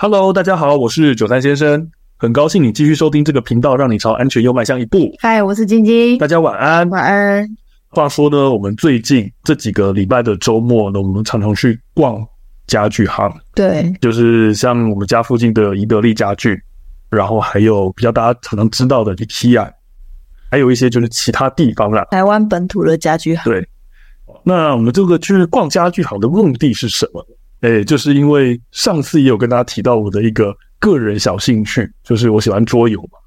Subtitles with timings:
[0.00, 5.12] Hello，大家好，我是九三先生，很高兴你继续收听这个频道，让你朝安全又迈向一步。
[5.18, 7.44] 嗨，我是晶晶，大家晚安，晚安。
[7.88, 12.24] 话说呢，我们最近这几个礼拜的周末呢，我们常常去逛
[12.68, 16.62] 家具行，对，就是像我们家附近的宜得利家具，
[17.10, 19.68] 然后还有比较大家常常知道的 IKEA，
[20.48, 23.52] 还有一些就是其他地方啦，台湾本土的家具行。
[23.52, 23.68] 对，
[24.44, 27.26] 那我们这个去逛家具行的目的是什么？
[27.60, 33.18] 哎，就是因为上次也有跟大家提到我的一个个人小兴趣，就是我喜欢桌游嘛。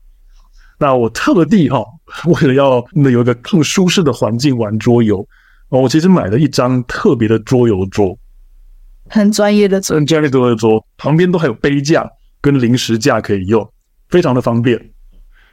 [0.79, 1.83] 那我特地哈，
[2.25, 5.27] 为了要有一个更舒适的环境玩桌游，
[5.69, 8.17] 我其实买了一张特别的桌游桌，
[9.09, 13.69] 很专业的桌，很专业的桌游桌，旁边都还有杯架跟零食架可以用，
[14.09, 14.79] 非常的方便。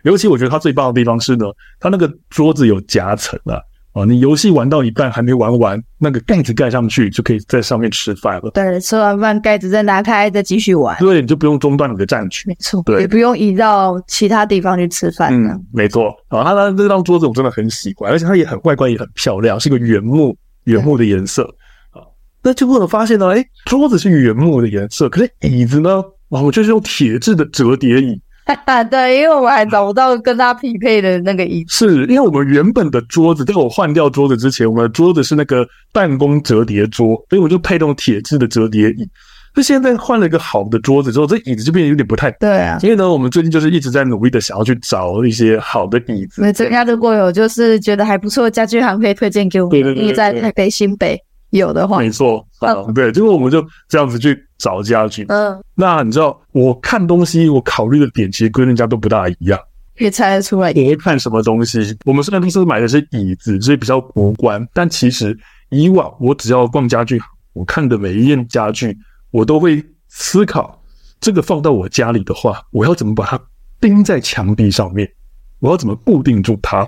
[0.04, 1.46] 尤其我觉得它最棒的地方是呢，
[1.80, 3.60] 它那个桌子有夹层啊。
[3.98, 8.50] 哦，你游戏玩到一半还没玩完，那个盖子盖上去就可以在上面吃饭了。
[8.52, 10.96] 对，吃完饭盖子再拿开，再继续玩。
[11.00, 12.44] 对，你就不用中断你的战局。
[12.46, 15.34] 没错，对，也不用移到其他地方去吃饭。
[15.34, 16.14] 嗯，没错。
[16.28, 21.42] 啊，它的这张桌子我真的很喜欢，而且它也很外观也很漂亮，是个原木原木的颜色。
[21.90, 21.98] 啊，
[22.40, 25.90] 那就会发现呢，哎，桌子是原木的颜色，可是椅子呢，
[26.28, 28.20] 哦，我就是用铁质的折叠椅。
[28.90, 31.88] 对，因为我们还找不到跟它匹配的那个椅子。
[31.88, 39.08] 是因为我们原本的桌子，在我换掉桌子之前，我们的桌子是那个办公折叠桌，所以我就配那种铁质的折叠椅。
[39.54, 42.78] 那现在换了一个好的桌子之后，这椅子就变得有点不太对啊。
[42.82, 46.40] 因为呢，我们最近就是一直在努力的想要去找一些好的椅子。
[46.42, 49.70] 那这家如果有就是觉得还不错的家具行，可以推荐给我们。
[49.70, 52.46] 对对对，你在台北新北有的话，没错。
[52.60, 55.24] 嗯，对，结果我们就这样子去找家具。
[55.28, 59.58] 嗯，那你知道我看东西，我考虑的点其实跟人家都不大一样。
[59.96, 60.72] 可以猜得出来。
[60.72, 61.96] 你会看什么东西？
[62.04, 64.64] 我们虽然都是买的是椅子，所以比较无关。
[64.72, 65.36] 但其实
[65.70, 67.20] 以往我只要逛家具，
[67.52, 68.96] 我看的每一件家具，
[69.32, 70.80] 我都会思考：
[71.20, 73.40] 这个放到我家里的话，我要怎么把它
[73.80, 75.10] 钉在墙壁上面？
[75.58, 76.86] 我要怎么固定住它？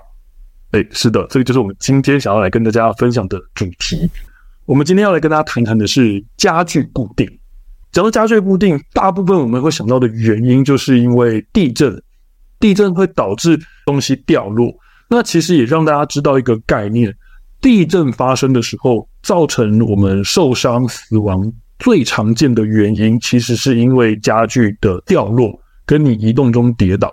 [0.70, 4.08] 哎，是的，这个就是我们今天想要来跟大家分享的主题。
[4.66, 7.28] 我们今天要来跟大家谈谈的是家具固定。
[7.92, 12.00] 讲到家具固定，大部分我们会想到的原因，就是因为地震，
[12.60, 14.72] 地震会导致东西掉落。
[15.08, 17.12] 那其实也让大家知道一个概念：
[17.60, 27.12] 地震发生的时候，造成我们受伤、死亡最常见的原因，其实是因为家具的掉落，跟你移动中跌倒，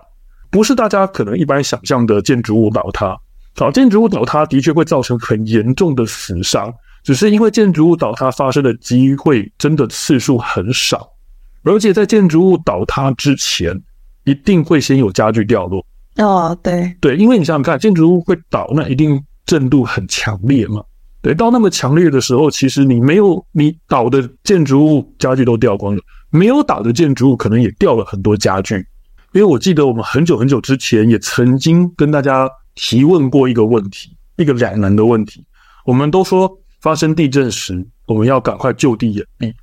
[0.52, 3.18] 不是大家可能一般想象的建筑物倒塌。
[3.56, 6.72] 好，建筑物倒塌的确会造成很严重的死伤。
[7.07, 11.09] 只是因为建筑物倒塌发生的机会真的次数很少，
[11.63, 13.81] 而且在建筑物倒塌之前，
[14.25, 15.85] 一定会先有家具掉落。
[16.18, 20.84] 哦，对对，因为你想想看，建筑物会倒，那一定震度很强烈嘛。
[21.22, 28.85] 对，到那么强烈的时候，其实你没有你倒的建筑物家具都掉光了，没有倒的建筑物可能也掉了很多家具。
[29.31, 35.41] 因为我记得我们很久很久之前也曾经跟大家提问过一个问题，一个两难的问题，
[35.85, 36.51] 我们都说。
[36.88, 39.53] 发生地震时，我们要赶快就地掩蔽。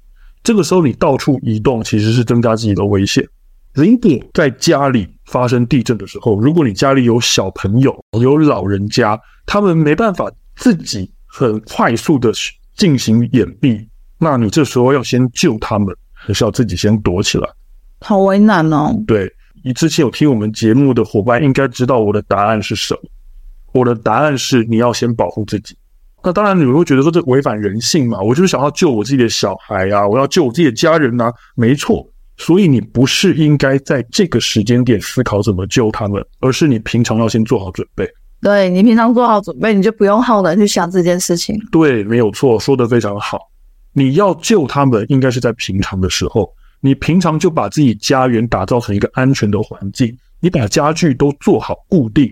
[0.43, 3.27] 这个时候，你到处移动其实是增加自己的危险。
[3.73, 12.31] 如果在家里发生地震的时候，如果你家里有小朋友、有老人家，他们没办法自己很快速的
[12.77, 17.49] 进行掩蔽，那你这时候要先救他们，还是要自己先躲起来？
[18.03, 18.95] 好为难哦。
[19.07, 19.33] 对，
[19.65, 23.01] 你之前有听我们节目的伙伴应该知道我的答案是什么。
[23.73, 25.75] 我的答案是，你要先保护自己。
[26.25, 28.21] 那当然，你们会觉得说这违反人性嘛？
[28.21, 32.05] 我就是想要救我自己的小孩啊，我要救我自己的家人啊，没错。
[32.37, 38.09] 所以你不是应该在这个时间点思考怎么救他们，而是你平常要先做好准备。
[38.41, 41.57] 对，你平常做好准备，你就不用耗能去想这件事情。
[41.71, 43.39] 对，没有错，说得非常好。
[43.93, 52.29] 你要救他们，应该是在平常的时候，你平常就把自己家园打造成一个安全的环境，你把家具都做好固定。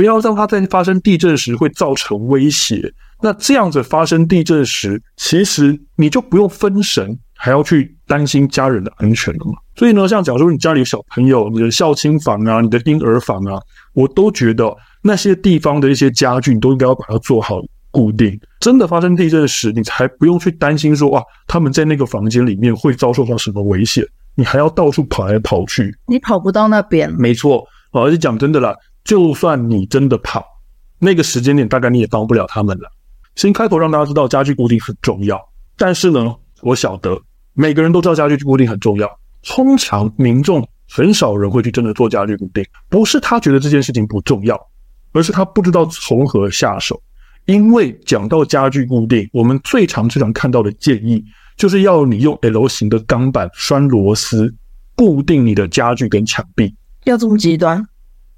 [0.00, 2.90] 不要让它在发生地震时会造成威胁。
[3.20, 9.58] 那这样子发生地震时，其实你就不用分神，还要去担心家人的安全了嘛。
[9.76, 13.60] 所以呢，像假如你家里有小朋友，你的孝亲房啊，你的婴儿房啊，
[13.92, 17.60] 我都觉得那些地方的一些家具，你都应该要把它做好
[17.90, 18.40] 固定。
[18.58, 24.02] 真的发生地震时，你才不用去担心说哇，他们在那个房间里面会遭受到什么危险，
[24.34, 27.12] 你还要到处跑来跑去，你跑不到那边。
[27.18, 27.62] 没错，
[27.92, 28.74] 而且讲真的啦。
[29.04, 30.44] 就算你真的跑，
[30.98, 32.90] 那个时间点大概你也帮不了他们了。
[33.36, 35.40] 先开头让大家知道家具固定很重要，
[35.76, 37.18] 但是呢，我晓得
[37.54, 39.10] 每个人都知道家具固定很重要。
[39.42, 44.60] 通常民众很少人会去真的做家具固定，不是他觉得这件事情不重要，
[45.12, 47.00] 而是他不知道从何下手。
[47.46, 51.24] 因为讲到家具固定，我们最常最常看到的建议
[51.56, 54.54] 就是要你用 L 型的钢板拴螺丝
[54.94, 56.74] 固定你的家具跟墙壁。
[57.04, 57.82] 要这么极端？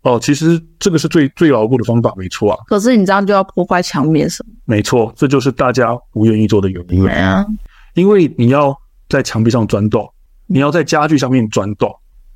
[0.03, 2.59] 哦，其实这个是最最牢固的方法，没错啊。
[2.67, 4.53] 可是你这样就要破坏墙面什么？
[4.65, 7.03] 没错，这就是大家不愿意做的原因。
[7.05, 7.47] 对啊，
[7.95, 8.77] 因为你要
[9.09, 10.09] 在墙壁上钻洞，
[10.47, 11.89] 你要在家具上面钻洞，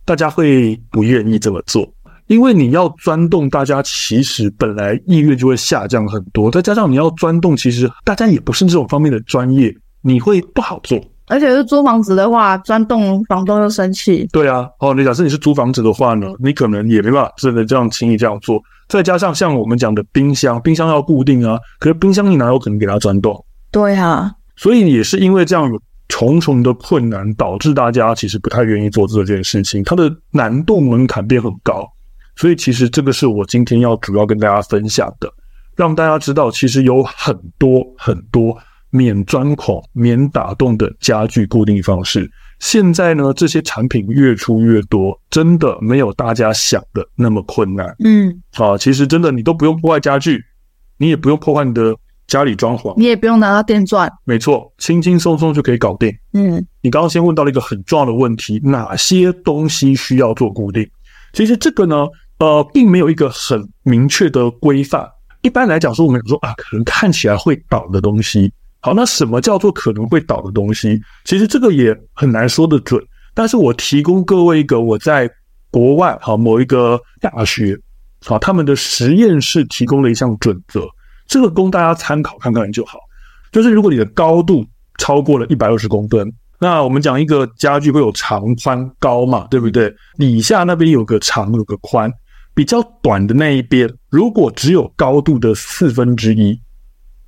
[0.05, 1.93] 大家会不愿意这么做。
[2.29, 9.73] 因为你要钻洞，大家其实本来意愿就会下降很多，再加上你要钻洞，其实大家也不是这种方面的专业，
[10.03, 11.01] 你会不好做。
[11.29, 14.29] 而且是租房子的话，钻洞房东又生气。
[14.33, 18.61] 对啊，哦，你假设你是租房子的话呢，你可能也没办法真的这样轻易这样做。
[18.89, 23.45] 再加上像我们讲的冰箱，冰箱要固定啊，可是冰箱你哪有可能给它钻洞？
[23.73, 31.85] 对啊，所以也是因为这样有重重的困难，导致大家其实不太愿意做这件事情，它的难度门槛变很高。
[32.37, 35.29] 所以其实这个是我今天要主要跟大家分享的，
[35.75, 38.57] 让大家知道其实有很多很多。
[38.91, 42.31] 免钻孔、免打洞的家具固定方式，
[42.61, 47.95] 现在呢，这些产品越出越多，真的没有大家想的那么困难。
[48.05, 50.43] 嗯，啊，其实真的你都不用破坏家具，
[50.99, 51.95] 你也不用破坏你的
[52.27, 56.11] 家里装潢，你也不用拿到电钻，没错，轻轻松松就可以搞定。
[56.33, 60.89] 嗯，你刚刚先问到了一个很重要的问题，哪些东西需要做固定？
[61.33, 62.07] 其实这个呢，
[62.39, 65.07] 呃，并没有一个很明确的规范。
[65.43, 68.51] 一般来讲说，我们说啊，可能看起来会倒的东西。
[68.87, 71.03] 好，那什么叫做可能会倒的东西？
[71.25, 73.05] 其实这个也很难说得准。
[73.35, 75.29] 但是我提供各位一个我在
[75.73, 77.77] 国外好某一个大学
[78.27, 80.87] 啊他们的实验室提供了一项准则，
[81.27, 83.01] 这个供大家参考看看就好。
[83.51, 84.65] 就是如果你的高度
[84.99, 89.93] 超过了一百二十公分，那我们讲一个家具会有长宽高嘛，对不对？
[90.17, 92.09] 底下那边有个长有个宽，
[92.55, 96.57] 比较短的那一边，如果只有高度的四分之一。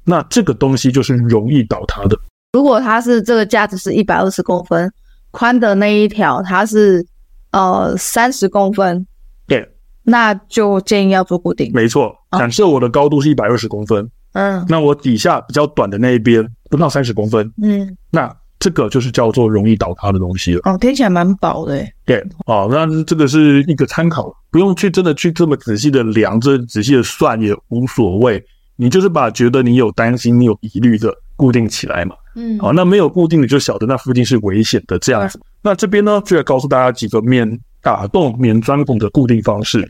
[0.09, 2.19] 那这个东西就是容易倒塌的。
[2.55, 4.91] 如果它是这个架子是一百二十公分，
[5.31, 7.07] 宽的那一条它是
[7.51, 9.07] 呃三十公分，
[9.47, 9.69] 对，
[10.03, 11.71] 那就建议要做固定。
[11.75, 20.63] 没错，假设我的高度是一百二十公分，嗯，那我底下比较短的那一边不到三十公分，嗯，那这个就是叫做容易倒塌的东西了。
[20.65, 28.43] 哦，听起来蛮薄的，对，哦，那这个是一个参考，不用去真的去这么仔细的量，这仔细的算也无所谓。
[28.81, 35.41] 你就是把觉得你有担心、你有疑虑的固定起来嘛，嗯，好，那没有固定的就晓得那附近是危险的这样子。
[35.61, 39.85] 那这边呢，就要告诉大家几个免打洞、免钻孔的固定方式。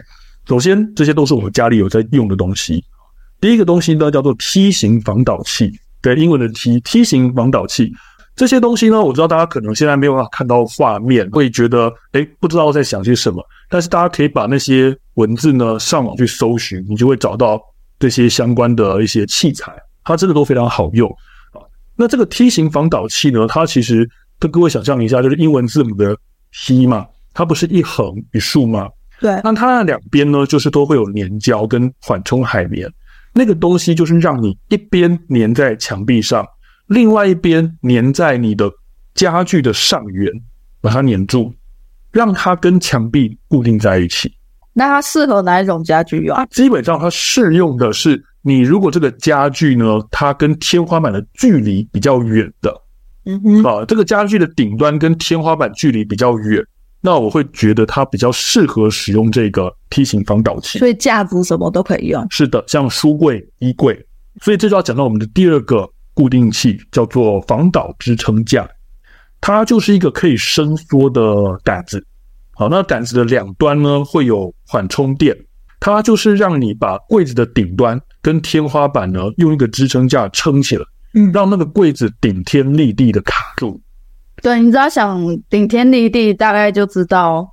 [0.46, 2.82] 首先，这些都是我们家里有在用的东西。
[3.42, 5.70] 第一个东西呢，叫做梯形防倒器，
[6.00, 7.92] 对，英文的梯，梯形防倒器。
[8.34, 13.44] 这些东西呢，我知道大家可能现在没有办法看到画面，会觉得诶，不知道在想些什么。
[13.68, 17.60] 但是大家可以把那些文字呢上网去搜寻，你就会找到。
[17.98, 19.72] 这些相关的一些器材，
[20.04, 21.10] 它真的都非常好用
[21.52, 21.60] 啊。
[21.96, 24.08] 那这个梯形防倒器呢，它其实
[24.38, 26.16] 跟各位想象一下，就是英文字母的
[26.52, 28.88] T 嘛，它不是一横一竖吗？
[29.20, 29.40] 对。
[29.42, 32.88] 那它的两边呢，就是都会有粘胶跟缓冲海绵，
[33.32, 36.46] 那个东西就是让你一边粘在墙壁上，
[36.86, 38.70] 另外一边粘在你的
[39.14, 40.32] 家具的上缘，
[40.80, 41.52] 把它粘住，
[42.12, 44.32] 让它跟墙壁固定在一起。
[44.78, 46.46] 那它适合哪一种家具用啊？
[46.46, 52.72] 基本上它适用的是你如果这个家具呢，它跟天花板的距离比较远的，
[53.24, 56.64] 嗯哼，啊，这个家具的顶端跟天花板距离比较远，
[57.00, 60.78] 那我会觉得它比较适合使用这个梯形防倒器。
[60.78, 62.24] 所以架子什么都可以用。
[62.30, 64.00] 是的，像书柜、衣柜。
[64.40, 68.68] 所以这就要讲到我们的第二个固定器，叫做防倒支撑架，
[69.40, 71.20] 它就是一个可以伸缩的
[71.64, 72.06] 杆子。
[72.58, 75.32] 好，那杆子的两端呢，会有缓冲垫，
[75.78, 80.84] 它就是让你把柜子的顶端跟天花板呢，用一个支撑架撑起来，
[81.14, 83.80] 嗯，让那个柜子顶天立地的卡住。
[84.42, 87.48] 对，你只要想顶天立地，大概就知道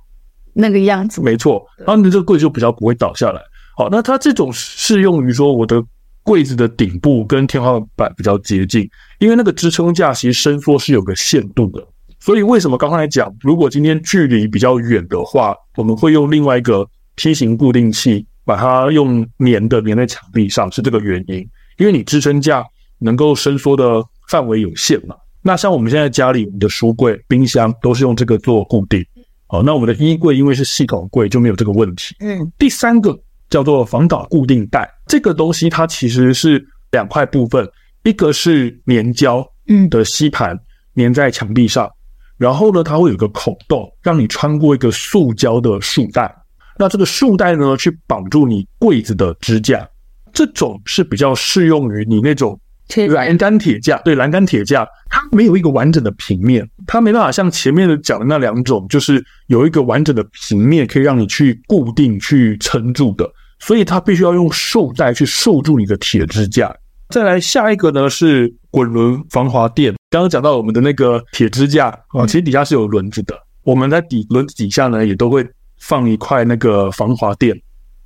[0.52, 1.22] 那个样子。
[1.22, 3.40] 没错，然后你这个柜子就比较不会倒下来。
[3.76, 5.80] 好，那它这种适用于说我的
[6.24, 11.86] 柜子的顶部跟天花板比较接近，因为那个支撑架其实伸缩是有个限度的。
[12.26, 21.48] 所以为什么刚才讲，如果今天距离比较远的话，我们会用另外一个梯形固定器，把它用粘的粘在墙壁上，是这个原因。
[21.78, 22.64] 因为你支撑架
[22.98, 25.14] 能够伸缩的范围有限嘛。
[25.40, 29.06] 那像我们现在家里，我们的书柜、冰箱都是用这个做固定。
[29.46, 32.16] 好，那我们的衣柜因为是系统柜，就没有这个问题。
[32.18, 33.16] 嗯，第三个
[33.48, 37.64] 叫做防倒固定带，这个东西它其实是两块部分，
[38.02, 40.58] 一个是粘胶嗯的吸盘
[40.96, 41.88] 粘在墙壁上。
[42.38, 46.34] 然后呢，它会有个孔洞，让你穿过一个塑胶的束带。
[46.78, 49.88] 那这个束带呢，去绑住你柜子的支架。
[50.32, 63.26] 这种是比较适用于你那种铁栏杆铁架，对，栏杆铁架，它没有一个完整的平面，它没办法像前面的讲的那两种，就是有一个完整的平面可以让你去固定、去撑住的，
[63.58, 66.70] 所以它必须要用束带去束住你的铁支架。
[67.08, 75.46] 再来下一个呢是滚轮防滑垫，刚刚讲到我们的那个铁支架啊，其实底下是有轮子的，我们在底轮子底下呢也都会
[75.78, 77.54] 放一块那个防滑垫。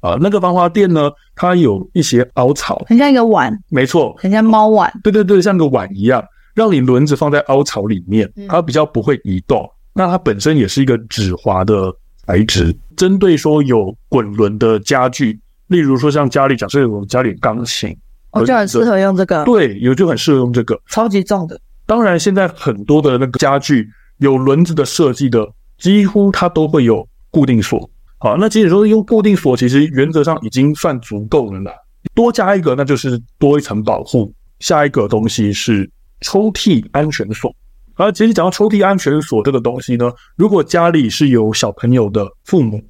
[0.01, 6.25] 啊，那个防滑垫呢，它有一些凹槽，很像一个碗，没错，很像猫碗，对对对，像个碗一样，
[6.55, 9.61] 让你轮子放在凹槽里面，它比较不会移动。
[9.63, 11.95] 嗯、那它本身也是一个止滑的
[12.27, 15.39] 材质，针对说有滚轮的家具，
[15.69, 17.95] 例如说像家里假设有家里钢琴，
[18.33, 21.61] 我、哦、就很适合用这个，对，有就很适合用这个，超级重的。
[21.91, 25.45] 当然，现在很多的那个家具有轮子的设计的，
[25.77, 27.91] 几乎它都会有固定锁。
[28.19, 31.73] 好，那即使说用固定锁，其实原则上已经算足够了啦。
[32.15, 34.33] 多加一个，那就是多一层保护。
[34.61, 37.53] 下一个东西是抽屉安全锁。
[37.97, 42.81] 而其实讲到抽屉安全锁这个东西呢，如果家里是有小朋友的父母，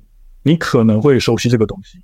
[0.43, 1.97] 你可能会熟悉这个东西，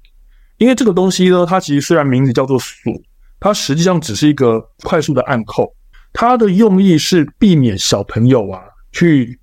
[0.56, 2.90] 因为这个东西呢，它其实虽然名字叫做锁，
[3.38, 5.70] 它实际上只是一个快速的按扣，
[6.16, 9.38] 它的用意是避免小朋友啊去。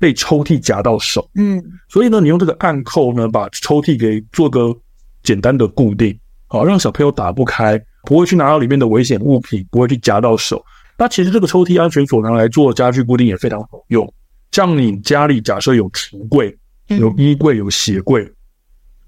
[0.00, 4.74] 被抽屉夹到手，嗯，所以呢，你用这个暗扣呢，把抽屉给做个
[5.22, 10.64] 简单的固定，好，让小朋友打不开，不会去拿到里面的危险物品，不会去夹到手。
[10.96, 14.10] 那其实这个抽屉安全锁拿来做家具固定也非常好用。
[14.52, 18.26] 像你家里假设有橱柜、有衣柜、有鞋柜，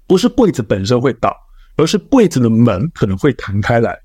[0.05, 1.35] 不是柜子本身会倒，
[1.75, 3.99] 而是柜子的门可能会弹开来。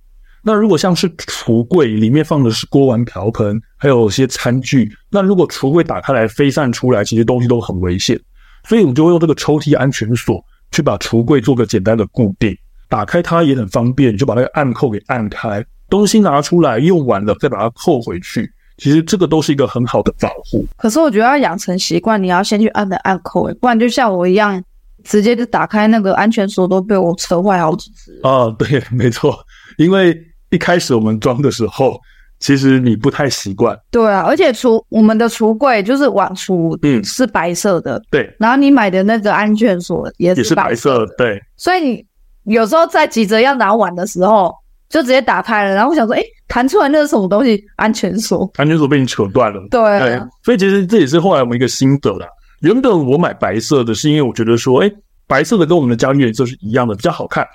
[0.48, 8.18] 那如果像是橱柜里面放的是锅碗瓢盆，还有一些餐具，那如果橱柜打开来飞散出来，其实东西都很危险。
[8.66, 12.56] 所以我们就会用这个抽屉安全锁去把橱柜做个简单的固定，
[12.88, 20.66] 打开它也很方便，你就把那个暗扣给按开，东西拿出来用完了再把它扣回去，其实这个都是一个很好的保护。
[20.78, 24.64] 可是我觉得要养成习惯，你要先去按的按扣，不然就像我一样，
[25.04, 28.18] 直接就打开那个安全锁都被我扯坏好几次。
[28.22, 29.38] 啊，对，没错，
[29.76, 30.18] 因为。
[30.50, 32.00] 一开始我们装的时候，
[32.40, 33.78] 其实你不太习惯。
[33.90, 38.00] 对啊，而且橱我们的橱柜就是碗橱，嗯，是白色的。
[38.10, 41.14] 对，然后你买的那个安全锁也是白色的。
[41.16, 42.06] 对，所以
[42.44, 44.54] 你有时候在急着要拿碗的时候，
[44.88, 47.62] 就直接打开了，然后我想说，哎，弹出来那是什么东西？
[47.76, 49.60] 安全锁，安全锁被你扯断了。
[49.70, 52.26] 对所以其实这也是后来我们一个心得啦。
[52.60, 54.90] 原本我买白色的是因为我觉得说，哎，
[55.26, 57.46] 白色的跟我们的家具颜色是一样的，比较好看。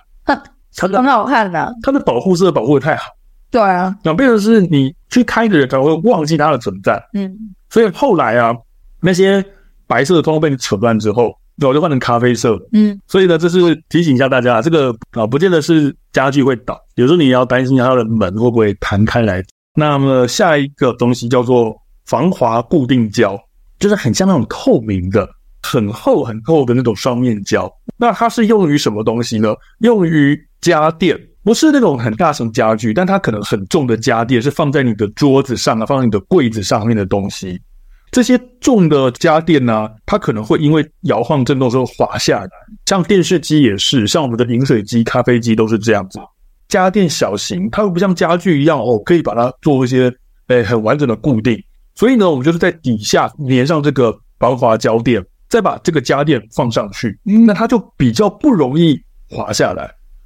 [0.81, 0.91] 哼。
[0.91, 3.11] 它很好看的，它的保护色保护的太好。
[3.51, 6.99] 对啊，那变成是你去开的人可能会忘记它的存在。
[7.13, 7.31] 嗯，
[7.69, 8.51] 所以后来啊，
[8.99, 9.45] 那些
[9.85, 12.57] 白色的通通被你扯断之后，我就换成咖啡色。
[12.71, 19.43] 嗯，所以呢，这是提醒一下大家，这个啊，不见得是家具会倒，有时候你要担心它的门会不会弹开来。
[19.75, 21.75] 那么下一个东西叫做
[22.05, 23.39] 防滑固定胶，
[23.77, 25.29] 就是很像那种透明的。
[25.65, 29.53] 很厚很厚的那种双面胶，那它是用于什么东西呢？
[29.79, 37.59] 用于家电，不是那种很大型家具，但它可能很重的家电是放在你的桌子上啊，放在你的柜子上面的东西。
[38.12, 42.50] 这些重的家电呢、它可能会因为摇晃震动之后滑下来。
[42.85, 46.19] 像电视机也是，像我们的饮水机、咖啡机都是这样子。
[46.67, 50.13] 家电小型，它又不像家具一样哦，可以把它做一些
[50.47, 51.59] 诶、很完整的固定。
[51.95, 55.23] 所以呢，我们就是在底下粘上这个防滑胶垫。
[55.53, 59.83] 再把这个家电放上去，那它就比较不容易滑下来。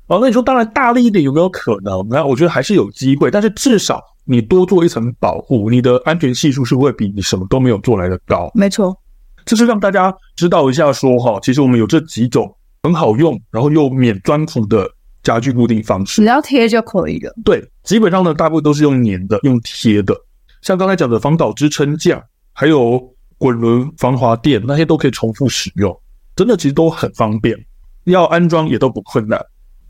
[0.07, 2.07] 哦，那你说当然大力一点有没有可能？
[2.09, 8.49] 那我觉得还是有机会，但是至少你多做一层保护，你的安全系数是会比你什么都没有做来的高。
[8.53, 8.97] 没错，
[9.45, 12.49] 就是让大家知道一下说哈，其实我们有这几种
[12.83, 14.89] 很好用，然后又免钻孔的
[15.23, 17.33] 家具固定方式，只要贴就可以了。
[17.43, 20.15] 对，基本上呢，大部分都是用粘的，用贴的，
[20.61, 23.13] 像刚才讲的防倒支撑架，还有。
[23.37, 25.95] 滚轮防滑垫那些都可以重复使用，
[26.35, 27.57] 真的其实都很方便，
[28.05, 29.39] 要安装也都不困难。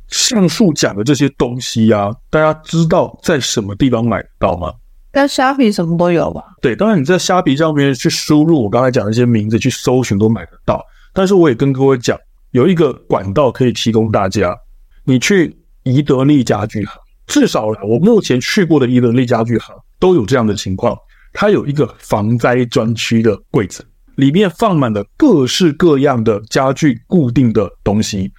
[0.10, 4.74] 上述讲的这些东西啊，大家知道在什么地方买得到吗？
[5.12, 6.44] 在虾皮什么都有吧？
[6.62, 10.82] 对，当然你在虾皮上面去输入我刚才讲的一些名字去搜寻都买得到。
[11.14, 12.18] 但是我也跟各位讲，
[12.52, 14.56] 有一个管道可以提供大家，
[15.04, 20.96] 你去宜得利家具行，至少我目前去过的宜得利家具行都有这样的情况。
[21.40, 28.32] 它有一个防灾专区的柜子，里面放满了各式各样的家具固定的东西，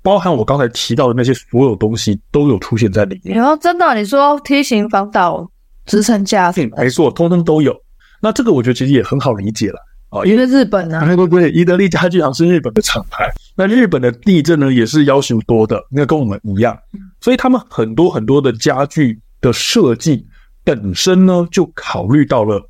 [0.00, 3.36] 包含我刚才提到的那些所有东西都有出现在里面。
[3.36, 5.46] 然后真的，你说梯形防倒
[5.84, 7.76] 支撑架，没错，通通都有。
[8.22, 13.30] 那这个我觉得其实也很好理解了啊，因为日本呢，对对对，宜得利家具行是日本的厂牌。
[13.54, 16.74] 那日本的地震呢，也是要求多的，那跟我们一样，
[17.20, 20.26] 所以他们很多很多的家具的设计
[20.66, 22.60] 本身呢，就考虑到了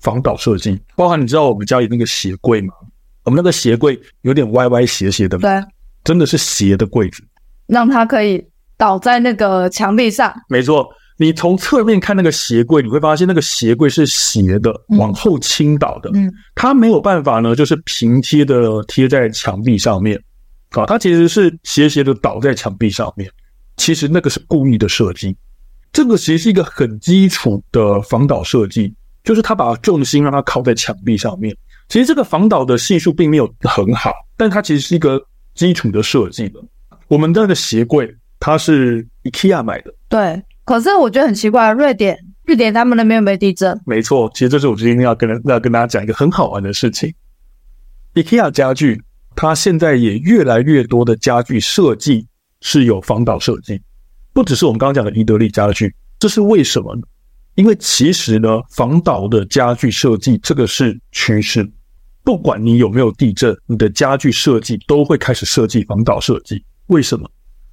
[0.00, 2.74] 防倒设计，包含你知道我们家里那个鞋柜吗？
[3.22, 5.62] 我们那个鞋柜有点歪歪斜斜的，对，
[6.02, 7.22] 真的是斜的柜子，
[7.68, 8.44] 让它可以
[8.76, 10.34] 倒在那个墙壁上。
[10.48, 10.84] 没错，
[11.16, 20.20] 你从侧面看那个鞋柜，你会发现那个鞋柜是斜的，往后倾倒的，嗯，它没有办法呢，就是平贴的贴在墙壁上面。
[20.70, 23.30] 啊，它其实是斜斜的倒在墙壁上面，
[23.76, 25.36] 其实那个是故意的设计。
[25.94, 31.56] 这个其实是一个很基础的防倒设计，就是它把重心让它靠在墙壁上面。
[31.88, 35.24] 其实这个防倒的系数并没有很好，但它其实是一个
[35.54, 36.60] 基础的设计的。
[37.08, 40.42] 我们那个鞋柜它是 IKEA 买的，对。
[40.64, 43.80] 可是我觉得很奇怪，瑞典，瑞典他们那边有没有地震？
[43.86, 47.14] 没错，其实这是我今天要跟要跟大家讲一个很好玩的事情
[48.14, 49.00] ，IKEA 家具。
[49.36, 52.24] 它现在也越来越多的家具设计
[52.60, 53.82] 是有防倒设计，
[54.34, 57.02] 不只是我们刚刚讲的宜得利家具，这是为什么呢？
[57.54, 61.66] 因为其实呢，防倒的家具设计这个是趋势，
[62.24, 66.62] 不管你有没有地震，你的家具设计都会开始设计防倒设计。
[66.88, 67.30] 为什么？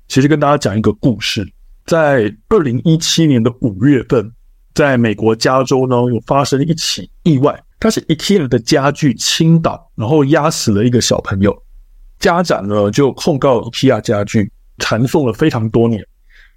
[0.07, 1.51] 其实跟大家讲一个故事，
[1.85, 4.31] 在二零一七年的五月份，
[4.75, 7.59] 在美国加州呢，有发生一起意外。
[7.79, 11.57] 它是 IKEA 的家具倾倒，然后压死了一个小朋友。
[12.19, 16.05] 家长呢就控告 IKEA 家具缠讼了非常多年。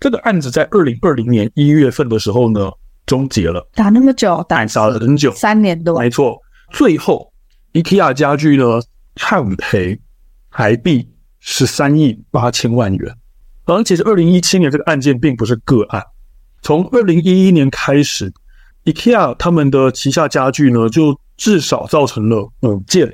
[0.00, 2.70] 这个案子在二零二零年一月份的时候呢
[3.06, 3.66] 终结了。
[3.74, 5.98] 打那么久，打打了很久，三年多。
[5.98, 6.38] 没错，
[6.72, 7.32] 最后
[7.72, 8.80] IKEA 家具呢
[9.14, 10.00] 判赔
[10.50, 11.08] 台币
[11.40, 13.16] 十三亿八千万元。
[13.64, 16.02] 而其实二零一七年这个案件并不是个案，
[16.62, 18.32] 从二零一一年开始。
[18.84, 23.10] IKEA 他们的旗下家具呢，就至少造成了五件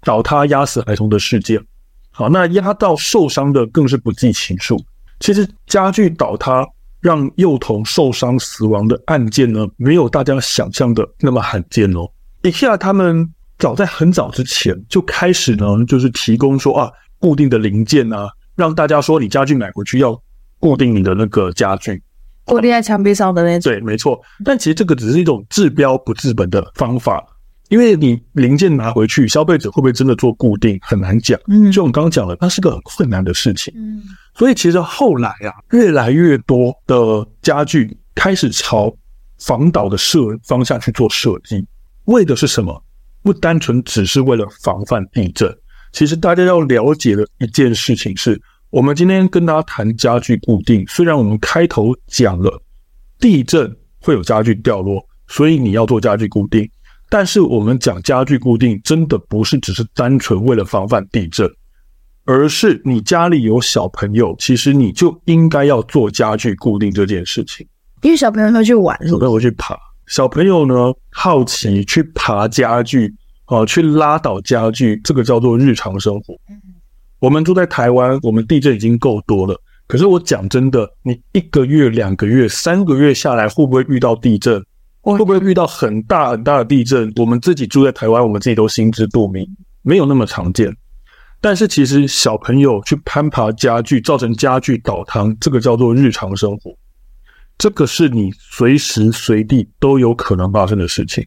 [0.00, 1.62] 倒塌压死孩童的事件。
[2.10, 4.82] 好，那压到受伤的更是不计其数。
[5.20, 6.66] 其实家具倒塌
[7.00, 12.08] 让幼童受伤死亡的案件呢，没有大家想象的那么罕见哦。
[12.42, 13.26] IKEA 他们
[13.58, 20.20] 早在很早之前就开始呢，就是提供说啊，固定的零件啊，让大家说你家具买回去要
[20.58, 22.02] 固定你的那个家具。
[22.44, 24.20] 固定在墙壁上的那种，对，没错。
[24.44, 27.24] 但其实这个只是一种治标不治本的方法，
[27.70, 31.40] 因为你零件拿回去，消费者会不会真的做固定，很难讲。
[31.48, 33.72] 嗯，就我们刚刚讲了，它是个很困难的事情。
[33.76, 34.02] 嗯，
[34.34, 38.94] 所以其实后来啊，越来越多的家具开始朝
[39.38, 41.66] 防倒的设方向去做设计，
[42.04, 42.84] 为的是什么？
[43.22, 45.50] 不单纯只是为了防范地震。
[45.92, 48.40] 其实大家要了解的一件事情是。
[48.70, 52.62] 我们今天跟大家谈家具固定，虽然我们开头讲了
[53.18, 53.68] 地震
[54.00, 56.70] 会有家具掉落，所以你要做家具固定，
[57.10, 61.50] 但是我们讲家具固定真的不是只是单纯为了防范地震，
[62.24, 67.66] 而是你家里有小朋友，其实你就应该要做家具固定这件事情。
[68.02, 70.74] 因为小朋友会去玩，小朋友会去爬，小朋友呢
[71.10, 73.12] 好奇去爬家具，
[73.46, 76.36] 啊，去拉倒家具，这个叫做日常生活。
[77.18, 79.60] 我们住在台湾，我们地震已经够多了。
[79.88, 84.64] 可是我讲真的，你一个月、两个月、三个月下来，会不会遇到地震？
[85.02, 87.12] 会不会遇到很大很大的地震？
[87.16, 89.46] 我们自己住在台湾，我们自己都心知肚明，
[89.82, 90.76] 没有那么常见。
[91.40, 96.70] 但是其实小朋友去攀爬家具，造成家具倒塌，这个叫做日常生活。
[97.56, 101.26] 这个是你随时随地都有可能发生的事情。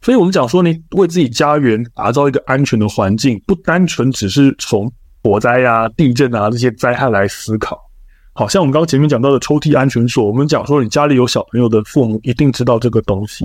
[0.00, 7.80] 所以我们讲说，你为自己家园打造一个安全的环境，不单纯只是从火灾啊、地震啊这些灾害来思考，
[8.34, 13.44] 好像我们刚刚前面讲到的抽屉安全锁，我们讲说你家里有小朋友的父母一定知道这个东西。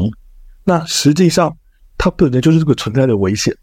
[0.63, 1.55] 那实际上
[1.97, 3.55] 它本来就是这个存在的危险，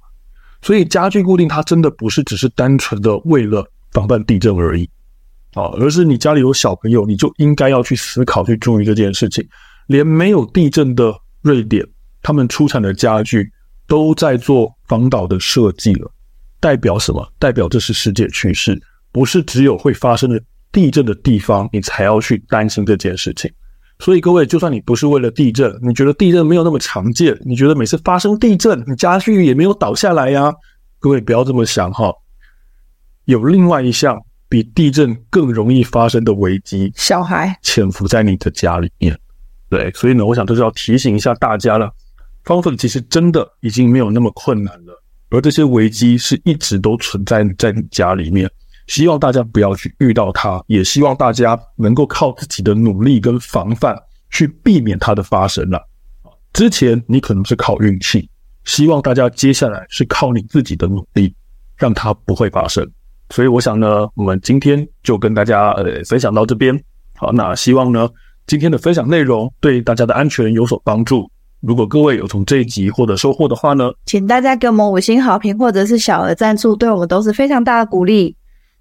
[0.62, 4.88] 所以家具固定它真的不是只是单纯的为了防范地震而已
[5.54, 9.46] 啊，而是你家里有小朋友，你就应该要去思考、去注意这件事情。
[9.88, 11.12] 连没有地震的
[11.42, 11.84] 瑞典，
[12.22, 13.50] 他们出产的家具
[13.86, 16.10] 都在做防倒的设计了。
[16.60, 17.26] 代表什么？
[17.38, 18.80] 代表这是世界趋势，
[19.12, 20.40] 不是只有会发生的
[20.72, 23.50] 地震的地方，你才要去担心这件事情。
[23.98, 30.52] 所以各位，就算你不是为了地震，你觉得地震没有那么常见，你觉得每次发生地震，你家具也没有倒下来呀？
[30.98, 32.12] 各位不要这么想哈。
[33.24, 39.18] 有另外一项比地震更容易发生的危机，小孩潜伏在你的家里面。
[39.68, 41.90] 对，所以呢，我想这是要提醒一下大家了。
[42.44, 45.02] 方粉其实真的已经没有那么困难了。
[45.30, 48.48] 而这些危机是一直都存在在你家里面，
[48.86, 53.96] 希望大家不要去遇到它，也希望大家能够靠自己的努力跟防范
[54.30, 55.80] 去避免它的发生了。
[56.52, 58.28] 之前你可能是靠运气，
[58.64, 61.34] 希望大家接下来是靠你自己的努力，
[61.76, 62.88] 让它不会发生。
[63.30, 66.80] 所以我想呢，我们今天就跟大家呃分享到这边。
[67.16, 68.08] 好，那希望呢
[68.46, 71.28] 今天的分享内容对大家的安全有所帮助。
[71.60, 78.36] 如果各位有从这一集获得收获的话呢，请大家给我们五星好评或者是小额赞助，对我们都是非常大的鼓励。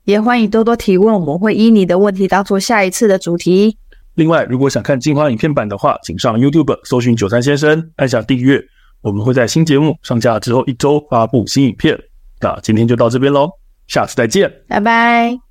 [0.06, 3.78] 也欢迎多多提问，我们会依你的问题当做下一次的主题。
[4.13, 8.63] 另外，如果想看精华影片版的话，请上 YouTube 搜寻九三先生，按下订阅。
[9.02, 12.00] 我们会在新节目上架之后一周发布新影片。
[12.39, 13.50] 那今天就到这边喽，
[13.88, 15.44] 下次再见，拜拜。